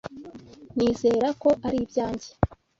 [0.75, 2.29] Nizera ko ari ibyanjye.